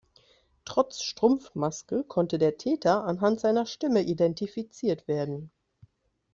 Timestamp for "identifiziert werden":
4.01-5.51